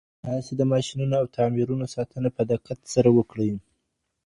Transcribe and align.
تاسي 0.25 0.53
د 0.57 0.61
ماشينونو 0.71 1.13
او 1.21 1.25
تعميرونو 1.35 1.85
ساتنه 1.95 2.29
په 2.37 2.41
دقت 2.51 2.79
سره 2.93 3.09
وکړئ. 3.17 3.51